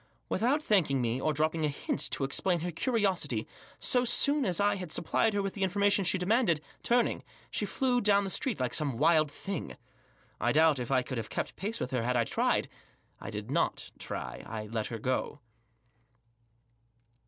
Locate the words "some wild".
8.73-9.29